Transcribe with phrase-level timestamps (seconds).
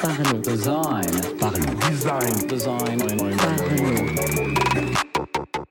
[0.00, 0.40] Parlons.
[0.40, 1.04] Design.
[1.38, 1.74] Parlons.
[1.90, 2.46] Design.
[2.48, 2.98] Design.
[3.36, 4.54] Parlons.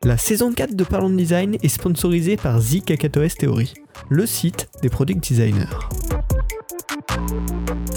[0.03, 3.74] La saison 4 de Parlons Design est sponsorisée par The Kakatoes Theory,
[4.09, 5.66] le site des product designers.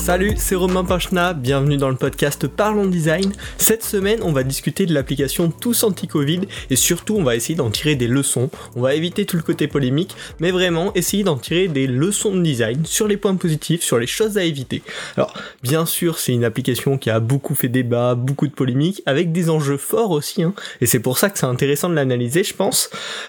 [0.01, 3.33] Salut, c'est Romain Pachna, bienvenue dans le podcast Parlons Design.
[3.59, 6.41] Cette semaine, on va discuter de l'application Tous Anti-Covid
[6.71, 8.49] et surtout, on va essayer d'en tirer des leçons.
[8.75, 12.43] On va éviter tout le côté polémique, mais vraiment essayer d'en tirer des leçons de
[12.43, 14.83] design sur les points positifs, sur les choses à éviter.
[15.19, 19.33] Alors, bien sûr, c'est une application qui a beaucoup fait débat, beaucoup de polémiques, avec
[19.33, 22.55] des enjeux forts aussi, hein, et c'est pour ça que c'est intéressant de l'analyser, je
[22.55, 22.89] pense,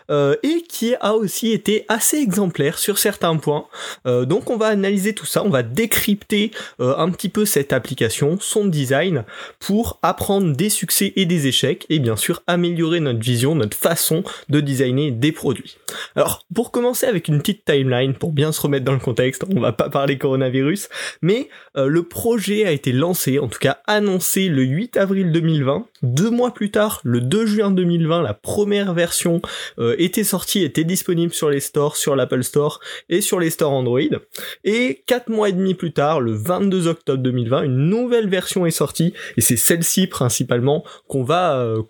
[0.10, 3.66] euh, et qui a aussi été assez exemplaire sur certains points.
[4.08, 7.74] Euh, donc, on va analyser tout ça, on va décrypter euh, un petit peu cette
[7.74, 9.24] application, son design,
[9.60, 14.24] pour apprendre des succès et des échecs, et bien sûr améliorer notre vision, notre façon
[14.50, 15.78] de designer des produits.
[16.16, 19.60] Alors, pour commencer avec une petite timeline, pour bien se remettre dans le contexte, on
[19.60, 20.90] va pas parler coronavirus,
[21.22, 25.86] mais euh, le projet a été lancé, en tout cas annoncé le 8 avril 2020.
[26.04, 29.42] Deux mois plus tard, le 2 juin 2020, la première version
[29.80, 33.72] euh, était sortie, était disponible sur les stores, sur l'Apple Store et sur les stores
[33.72, 34.00] Android.
[34.64, 38.72] Et quatre mois et demi plus tard, le 22 octobre 2020, une nouvelle version est
[38.72, 41.82] sortie, et c'est celle-ci principalement qu'on va euh,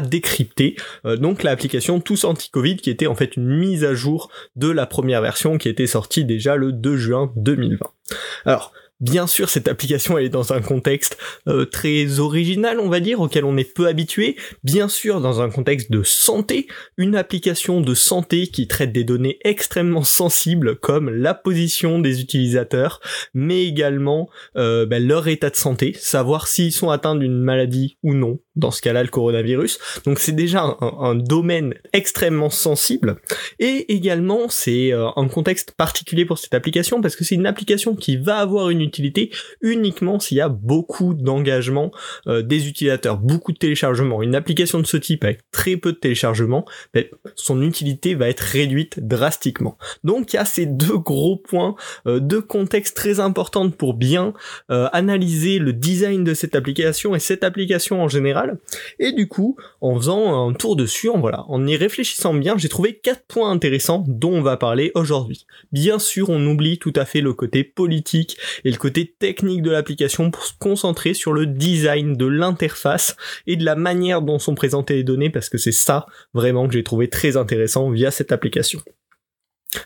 [0.00, 0.76] décrypter.
[1.04, 4.86] Euh, donc l'application Tous Anti-Covid qui était en fait une mise à jour de la
[4.86, 7.84] première version qui était sortie déjà le 2 juin 2020.
[8.44, 13.20] Alors, Bien sûr, cette application est dans un contexte euh, très original, on va dire,
[13.20, 14.36] auquel on est peu habitué.
[14.64, 16.66] Bien sûr, dans un contexte de santé,
[16.96, 23.02] une application de santé qui traite des données extrêmement sensibles comme la position des utilisateurs,
[23.34, 28.14] mais également euh, ben, leur état de santé, savoir s'ils sont atteints d'une maladie ou
[28.14, 28.38] non.
[28.54, 29.78] Dans ce cas-là, le coronavirus.
[30.06, 33.16] Donc c'est déjà un, un, domaine extrêmement sensible.
[33.58, 37.94] Et également, c'est euh, un contexte particulier pour cette application parce que c'est une application
[37.94, 41.90] qui va avoir une utilité uniquement s'il y a beaucoup d'engagement
[42.26, 44.22] euh, des utilisateurs, beaucoup de téléchargements.
[44.22, 46.64] Une application de ce type avec très peu de téléchargements,
[46.94, 47.04] ben,
[47.34, 49.76] son utilité va être réduite drastiquement.
[50.04, 51.74] Donc il y a ces deux gros points
[52.06, 54.32] euh, de contexte très importants pour bien
[54.70, 58.58] euh, analyser le design de cette application et cette application en général.
[58.98, 62.68] Et du coup, en faisant un tour dessus, en voilà, en y réfléchissant bien, j'ai
[62.68, 65.46] trouvé quatre points intéressants dont on va parler aujourd'hui.
[65.72, 69.70] Bien sûr, on oublie tout à fait le côté politique et le côté technique de
[69.70, 73.16] l'application pour se concentrer sur le design de l'interface
[73.46, 76.74] et de la manière dont sont présentées les données parce que c'est ça vraiment que
[76.74, 78.80] j'ai trouvé très intéressant via cette application.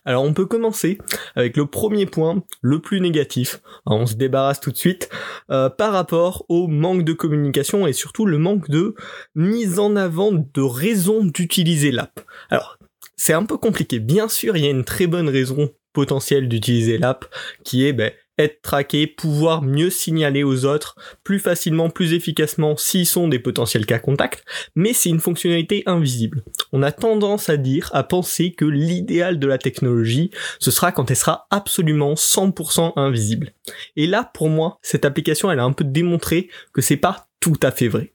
[0.05, 0.99] Alors on peut commencer
[1.35, 3.61] avec le premier point, le plus négatif.
[3.87, 5.09] on se débarrasse tout de suite
[5.51, 8.95] euh, par rapport au manque de communication et surtout le manque de
[9.35, 12.21] mise en avant de raison d'utiliser l'app.
[12.51, 12.79] Alors
[13.17, 13.99] c'est un peu compliqué.
[13.99, 17.27] Bien sûr, il y a une très bonne raison potentielle d'utiliser l'app
[17.65, 23.07] qui est ben, être traqué, pouvoir mieux signaler aux autres plus facilement, plus efficacement s'ils
[23.07, 26.43] sont des potentiels cas contacts, mais c'est une fonctionnalité invisible.
[26.73, 31.11] On a tendance à dire, à penser que l'idéal de la technologie, ce sera quand
[31.11, 33.53] elle sera absolument 100% invisible.
[33.97, 37.59] Et là, pour moi, cette application, elle a un peu démontré que c'est pas tout
[37.63, 38.13] à fait vrai.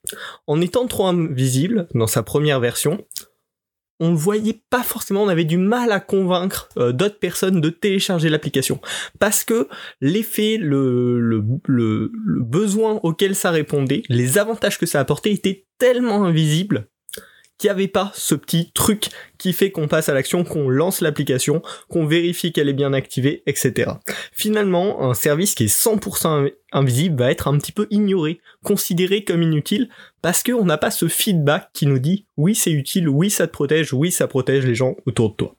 [0.47, 3.06] En étant trop invisible dans sa première version,
[4.00, 7.69] on ne voyait pas forcément, on avait du mal à convaincre euh, d'autres personnes de
[7.69, 8.79] télécharger l'application.
[9.19, 9.67] Parce que
[10.01, 11.41] l'effet, le,
[12.41, 16.89] besoin auquel ça répondait, les avantages que ça apportait étaient tellement invisibles
[17.57, 21.01] qu'il n'y avait pas ce petit truc qui fait qu'on passe à l'action, qu'on lance
[21.01, 23.91] l'application, qu'on vérifie qu'elle est bien activée, etc.
[24.31, 29.41] Finalement, un service qui est 100% invisible va être un petit peu ignoré, considéré comme
[29.41, 29.89] inutile,
[30.21, 33.51] parce qu'on n'a pas ce feedback qui nous dit oui c'est utile, oui ça te
[33.53, 35.55] protège, oui ça protège les gens autour de toi.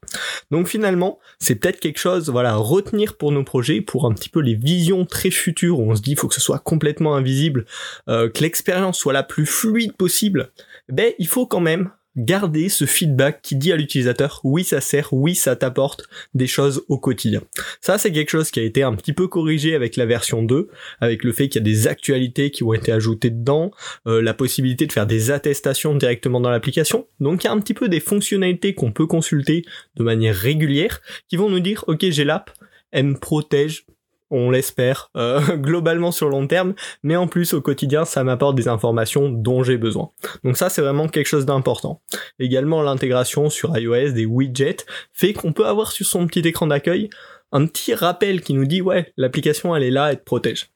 [0.50, 4.28] Donc finalement, c'est peut-être quelque chose voilà, à retenir pour nos projets, pour un petit
[4.28, 7.64] peu les visions très futures où on se dit faut que ce soit complètement invisible,
[8.08, 10.50] euh, que l'expérience soit la plus fluide possible,
[10.88, 15.12] ben il faut quand même garder ce feedback qui dit à l'utilisateur oui ça sert,
[15.12, 17.42] oui ça t'apporte des choses au quotidien.
[17.80, 20.68] Ça c'est quelque chose qui a été un petit peu corrigé avec la version 2,
[21.00, 23.70] avec le fait qu'il y a des actualités qui ont été ajoutées dedans,
[24.06, 27.06] euh, la possibilité de faire des attestations directement dans l'application.
[27.20, 29.64] Donc il y a un petit peu des fonctionnalités qu'on peut consulter
[29.96, 32.50] de manière régulière qui vont nous dire ok j'ai l'app,
[32.92, 33.84] elle me protège
[34.30, 38.68] on l'espère, euh, globalement sur long terme, mais en plus au quotidien ça m'apporte des
[38.68, 40.10] informations dont j'ai besoin.
[40.44, 42.00] Donc ça c'est vraiment quelque chose d'important.
[42.38, 47.10] Également l'intégration sur iOS des widgets fait qu'on peut avoir sur son petit écran d'accueil
[47.52, 50.70] un petit rappel qui nous dit ouais l'application elle est là, elle te protège.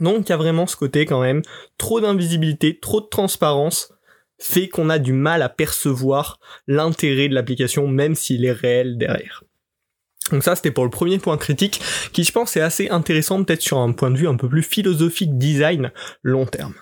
[0.00, 1.42] Donc il y a vraiment ce côté quand même,
[1.76, 3.92] trop d'invisibilité, trop de transparence
[4.40, 9.42] fait qu'on a du mal à percevoir l'intérêt de l'application même s'il est réel derrière.
[10.30, 11.80] Donc ça, c'était pour le premier point critique,
[12.12, 14.62] qui je pense est assez intéressant peut-être sur un point de vue un peu plus
[14.62, 15.92] philosophique design
[16.22, 16.74] long terme.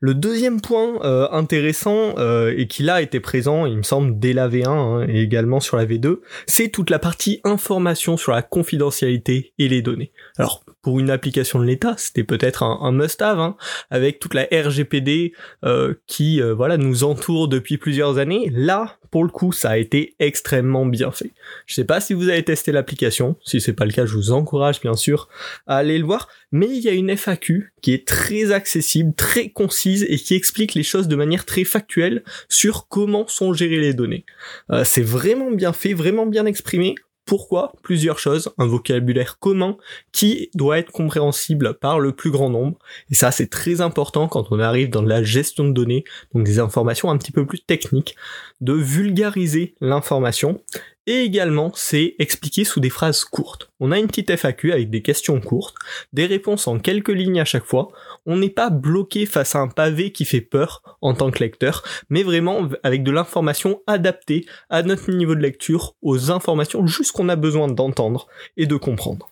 [0.00, 4.32] Le deuxième point euh, intéressant euh, et qui là était présent, il me semble, dès
[4.32, 8.42] la V1 hein, et également sur la V2, c'est toute la partie information sur la
[8.42, 10.12] confidentialité et les données.
[10.36, 13.56] Alors pour une application de l'État, c'était peut-être un, must-have, hein,
[13.90, 15.32] avec toute la RGPD
[15.64, 18.50] euh, qui voilà nous entoure depuis plusieurs années.
[18.52, 21.32] Là, pour le coup, ça a été extrêmement bien fait.
[21.66, 24.32] Je sais pas si vous avez testé l'application, si c'est pas le cas, je vous
[24.32, 25.28] encourage bien sûr
[25.66, 29.50] à aller le voir, mais il y a une FAQ qui est très accessible, très
[29.50, 33.94] concise et qui explique les choses de manière très factuelle sur comment sont gérées les
[33.94, 34.24] données.
[34.70, 36.94] Euh, c'est vraiment bien fait, vraiment bien exprimé.
[37.28, 39.76] Pourquoi Plusieurs choses, un vocabulaire commun
[40.12, 42.78] qui doit être compréhensible par le plus grand nombre.
[43.10, 46.04] Et ça, c'est très important quand on arrive dans la gestion de données,
[46.34, 48.16] donc des informations un petit peu plus techniques,
[48.62, 50.62] de vulgariser l'information
[51.08, 53.70] et également, c'est expliqué sous des phrases courtes.
[53.80, 55.74] On a une petite FAQ avec des questions courtes,
[56.12, 57.88] des réponses en quelques lignes à chaque fois.
[58.30, 61.82] On n'est pas bloqué face à un pavé qui fait peur en tant que lecteur,
[62.10, 67.30] mais vraiment avec de l'information adaptée à notre niveau de lecture, aux informations juste qu'on
[67.30, 68.28] a besoin d'entendre
[68.58, 69.30] et de comprendre.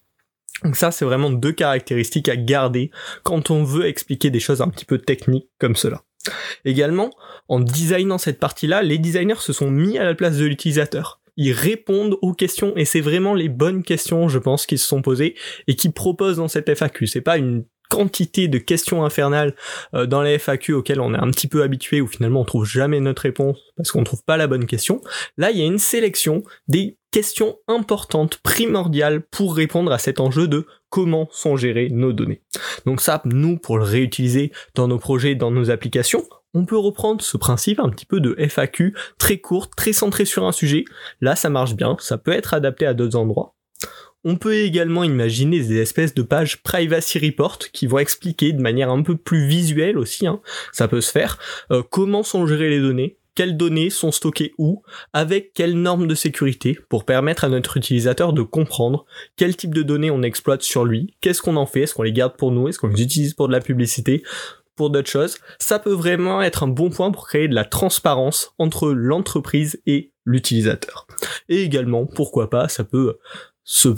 [0.65, 2.91] Donc ça, c'est vraiment deux caractéristiques à garder
[3.23, 6.03] quand on veut expliquer des choses un petit peu techniques comme cela.
[6.65, 7.11] Également,
[7.49, 11.53] en designant cette partie-là, les designers se sont mis à la place de l'utilisateur ils
[11.53, 15.35] répondent aux questions et c'est vraiment les bonnes questions, je pense, qui se sont posées
[15.67, 17.07] et qui proposent dans cette FAQ.
[17.07, 19.55] C'est pas une quantité de questions infernales
[19.95, 22.67] euh, dans les FAQ auxquelles on est un petit peu habitué où finalement on trouve
[22.67, 25.01] jamais notre réponse parce qu'on trouve pas la bonne question.
[25.37, 30.49] Là, il y a une sélection des questions importantes, primordiales pour répondre à cet enjeu
[30.49, 32.43] de comment sont gérées nos données.
[32.85, 36.25] Donc ça, nous, pour le réutiliser dans nos projets, dans nos applications,
[36.55, 40.47] on peut reprendre ce principe un petit peu de FAQ très courte, très centré sur
[40.47, 40.85] un sujet.
[41.21, 43.57] Là, ça marche bien, ça peut être adapté à d'autres endroits.
[44.29, 48.91] On peut également imaginer des espèces de pages privacy report qui vont expliquer de manière
[48.91, 50.41] un peu plus visuelle aussi, hein,
[50.73, 51.39] ça peut se faire,
[51.71, 54.83] euh, comment sont gérées les données, quelles données sont stockées où,
[55.13, 59.07] avec quelles normes de sécurité, pour permettre à notre utilisateur de comprendre
[59.37, 62.13] quel type de données on exploite sur lui, qu'est-ce qu'on en fait, est-ce qu'on les
[62.13, 64.25] garde pour nous, est-ce qu'on les utilise pour de la publicité,
[64.75, 68.55] pour d'autres choses, ça peut vraiment être un bon point pour créer de la transparence
[68.59, 71.07] entre l'entreprise et l'utilisateur.
[71.49, 73.19] Et également, pourquoi pas, ça peut
[73.69, 73.89] se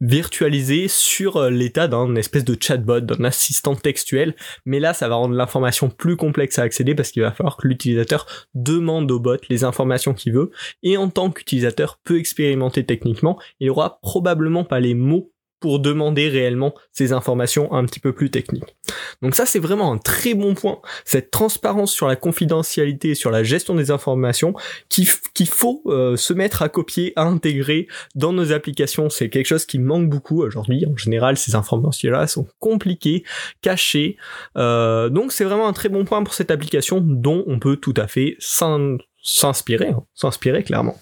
[0.00, 4.34] virtualiser sur l'état d'un espèce de chatbot, d'un assistant textuel,
[4.66, 7.68] mais là ça va rendre l'information plus complexe à accéder parce qu'il va falloir que
[7.68, 10.50] l'utilisateur demande au bot les informations qu'il veut,
[10.82, 15.32] et en tant qu'utilisateur peu expérimenté techniquement, il aura probablement pas les mots
[15.64, 18.76] pour demander réellement ces informations un petit peu plus techniques.
[19.22, 23.42] Donc ça c'est vraiment un très bon point, cette transparence sur la confidentialité sur la
[23.42, 24.52] gestion des informations
[24.90, 29.08] qu'il faut euh, se mettre à copier, à intégrer dans nos applications.
[29.08, 30.84] C'est quelque chose qui manque beaucoup aujourd'hui.
[30.84, 33.24] En général, ces informations-là sont compliquées,
[33.62, 34.18] cachées.
[34.58, 37.94] Euh, donc c'est vraiment un très bon point pour cette application dont on peut tout
[37.96, 40.98] à fait s'inspirer, hein, s'inspirer clairement.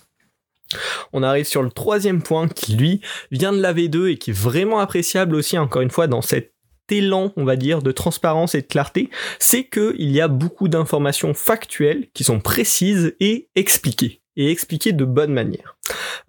[1.12, 4.38] On arrive sur le troisième point qui lui vient de la V2 et qui est
[4.38, 6.52] vraiment appréciable aussi encore une fois dans cet
[6.88, 9.08] élan, on va dire, de transparence et de clarté,
[9.38, 15.04] c'est qu'il y a beaucoup d'informations factuelles qui sont précises et expliquées et expliquées de
[15.04, 15.76] bonne manière.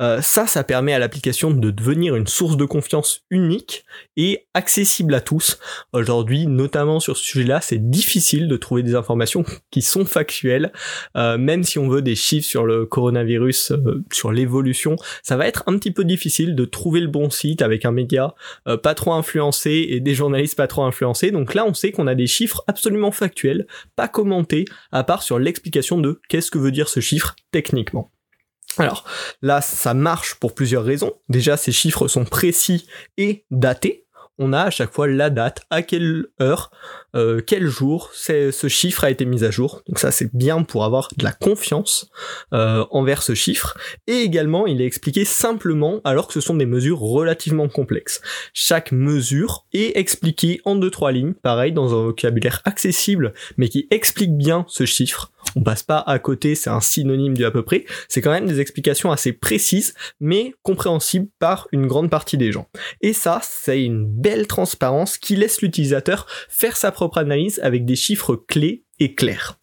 [0.02, 3.86] Euh, ça, ça permet à l'application de devenir une source de confiance unique
[4.18, 5.60] et accessible à tous.
[5.94, 10.72] Aujourd'hui, notamment sur ce sujet-là, c'est difficile de trouver des informations qui sont factuelles,
[11.16, 15.48] euh, même si on veut des chiffres sur le coronavirus, euh, sur l'évolution, ça va
[15.48, 18.34] être un petit peu difficile de trouver le bon site avec un média
[18.82, 21.32] pas trop influencé et des journalistes pas trop influencés.
[21.32, 25.40] Donc là, on sait qu'on a des chiffres absolument factuels, pas commentés, à part sur
[25.40, 28.12] l'explication de qu'est-ce que veut dire ce chiffre techniquement.
[28.78, 29.06] Alors
[29.42, 31.14] là, ça marche pour plusieurs raisons.
[31.30, 32.88] Déjà, ces chiffres sont précis
[33.18, 34.08] et datés.
[34.40, 36.72] On a à chaque fois la date, à quelle heure,
[37.16, 39.82] euh, quel jour ce chiffre a été mis à jour.
[39.88, 42.10] Donc ça c'est bien pour avoir de la confiance
[42.54, 43.78] euh, envers ce chiffre.
[44.08, 48.22] Et également il est expliqué simplement alors que ce sont des mesures relativement complexes.
[48.54, 53.88] Chaque mesure est expliquée en deux trois lignes, pareil dans un vocabulaire accessible mais qui
[53.92, 57.64] explique bien ce chiffre on passe pas à côté, c'est un synonyme du à peu
[57.64, 57.86] près.
[58.08, 62.68] C'est quand même des explications assez précises, mais compréhensibles par une grande partie des gens.
[63.02, 67.96] Et ça, c'est une belle transparence qui laisse l'utilisateur faire sa propre analyse avec des
[67.96, 69.60] chiffres clés et clairs.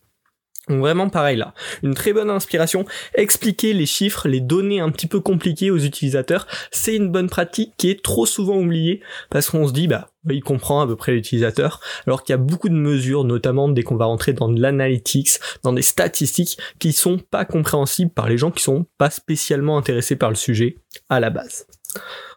[0.68, 2.84] Donc vraiment pareil là, une très bonne inspiration.
[3.14, 7.74] Expliquer les chiffres, les données un petit peu compliquées aux utilisateurs, c'est une bonne pratique
[7.76, 11.12] qui est trop souvent oubliée parce qu'on se dit bah il comprend à peu près
[11.12, 14.60] l'utilisateur, alors qu'il y a beaucoup de mesures, notamment dès qu'on va rentrer dans de
[14.60, 19.78] l'analytics, dans des statistiques, qui sont pas compréhensibles par les gens qui sont pas spécialement
[19.78, 20.76] intéressés par le sujet
[21.08, 21.66] à la base.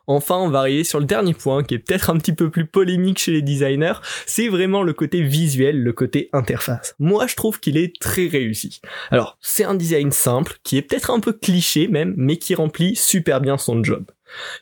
[0.06, 2.66] Enfin, on va arriver sur le dernier point qui est peut-être un petit peu plus
[2.66, 3.94] polémique chez les designers,
[4.26, 6.94] c'est vraiment le côté visuel, le côté interface.
[7.00, 8.82] Moi, je trouve qu'il est très réussi.
[9.12, 12.98] Alors, c'est un design simple, qui est peut-être un peu cliché même, mais qui remplit
[12.98, 14.06] super bien son job.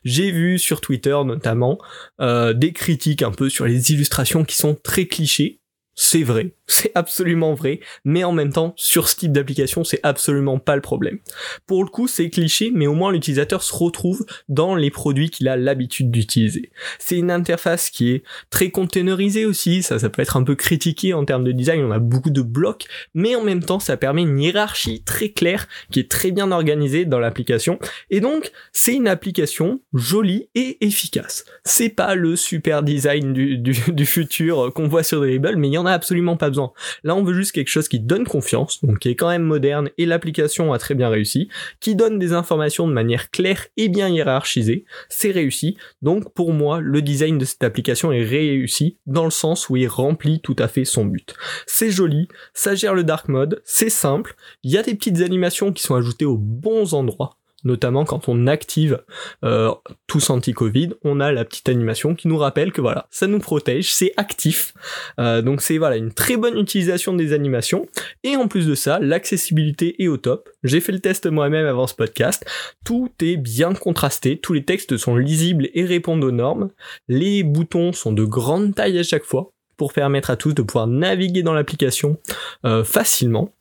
[0.03, 1.79] J'ai vu sur Twitter notamment
[2.19, 5.61] euh, des critiques un peu sur les illustrations qui sont très clichés,
[5.95, 10.59] c'est vrai, c'est absolument vrai, mais en même temps, sur ce type d'application, c'est absolument
[10.59, 11.19] pas le problème.
[11.67, 15.47] Pour le coup, c'est cliché, mais au moins l'utilisateur se retrouve dans les produits qu'il
[15.47, 16.71] a l'habitude d'utiliser.
[16.99, 21.13] C'est une interface qui est très containerisée aussi, ça, ça peut être un peu critiqué
[21.13, 24.21] en termes de design, on a beaucoup de blocs, mais en même temps, ça permet
[24.21, 29.07] une hiérarchie très claire, qui est très bien organisée dans l'application, et donc, c'est une
[29.07, 31.45] application jolie et efficace.
[31.63, 35.85] C'est pas le super design du, futur qu'on voit sur Dribble, mais il y en
[35.85, 36.60] a absolument pas besoin.
[37.03, 39.89] Là, on veut juste quelque chose qui donne confiance, donc qui est quand même moderne
[39.97, 41.49] et l'application a très bien réussi,
[41.79, 44.85] qui donne des informations de manière claire et bien hiérarchisée.
[45.09, 45.77] C'est réussi.
[46.01, 49.87] Donc, pour moi, le design de cette application est réussi dans le sens où il
[49.87, 51.33] remplit tout à fait son but.
[51.65, 55.71] C'est joli, ça gère le dark mode, c'est simple, il y a des petites animations
[55.71, 59.03] qui sont ajoutées aux bons endroits notamment quand on active
[59.43, 59.71] euh,
[60.07, 63.93] tous anti-Covid, on a la petite animation qui nous rappelle que voilà, ça nous protège,
[63.93, 64.73] c'est actif.
[65.19, 67.87] Euh, donc c'est voilà une très bonne utilisation des animations.
[68.23, 70.49] Et en plus de ça, l'accessibilité est au top.
[70.63, 72.45] J'ai fait le test moi-même avant ce podcast.
[72.85, 76.69] Tout est bien contrasté, tous les textes sont lisibles et répondent aux normes.
[77.07, 80.85] Les boutons sont de grande taille à chaque fois pour permettre à tous de pouvoir
[80.85, 82.17] naviguer dans l'application
[82.65, 83.51] euh, facilement.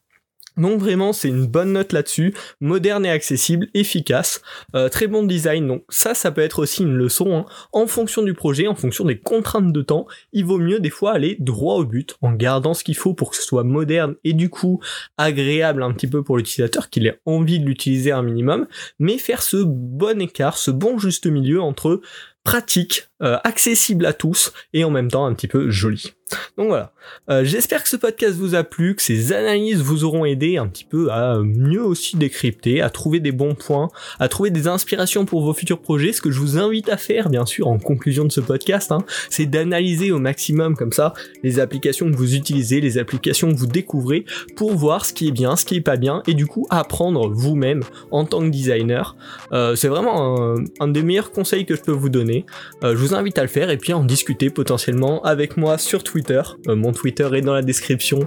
[0.57, 4.43] Donc vraiment c'est une bonne note là-dessus, moderne et accessible, efficace,
[4.75, 5.67] euh, très bon design.
[5.67, 7.37] Donc ça, ça peut être aussi une leçon.
[7.37, 7.47] Hein.
[7.73, 11.13] En fonction du projet, en fonction des contraintes de temps, il vaut mieux des fois
[11.13, 14.33] aller droit au but, en gardant ce qu'il faut pour que ce soit moderne et
[14.33, 14.81] du coup
[15.17, 18.67] agréable un petit peu pour l'utilisateur, qu'il ait envie de l'utiliser un minimum,
[18.99, 22.01] mais faire ce bon écart, ce bon juste milieu entre
[22.45, 26.15] pratique, euh, accessible à tous et en même temps un petit peu joli.
[26.57, 26.93] Donc voilà.
[27.29, 30.67] Euh, j'espère que ce podcast vous a plu, que ces analyses vous auront aidé un
[30.67, 35.25] petit peu à mieux aussi décrypter, à trouver des bons points, à trouver des inspirations
[35.25, 36.13] pour vos futurs projets.
[36.13, 39.05] Ce que je vous invite à faire, bien sûr, en conclusion de ce podcast, hein,
[39.29, 43.67] c'est d'analyser au maximum comme ça les applications que vous utilisez, les applications que vous
[43.67, 44.25] découvrez,
[44.57, 47.29] pour voir ce qui est bien, ce qui est pas bien, et du coup apprendre
[47.31, 49.17] vous-même en tant que designer.
[49.53, 52.45] Euh, c'est vraiment un, un, des meilleurs conseils que je peux vous donner.
[52.85, 56.03] Euh, je vous invite à le faire et puis en discuter potentiellement avec moi sur
[56.03, 58.21] Twitter euh, mon Twitter est dans la description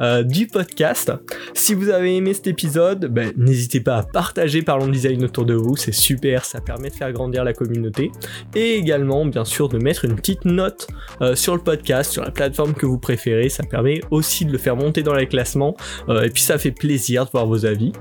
[0.00, 1.12] euh, du podcast.
[1.54, 5.54] Si vous avez aimé cet épisode, ben, n'hésitez pas à partager Parlons Design autour de
[5.54, 8.10] vous, c'est super, ça permet de faire grandir la communauté.
[8.54, 10.88] Et également, bien sûr, de mettre une petite note
[11.20, 14.58] euh, sur le podcast, sur la plateforme que vous préférez, ça permet aussi de le
[14.58, 15.76] faire monter dans les classements.
[16.08, 17.92] et puis ça fait plaisir de voir vos avis.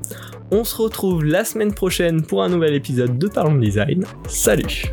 [0.51, 4.05] On se retrouve la semaine prochaine pour un nouvel épisode de Parlons Design.
[4.27, 4.85] Salut.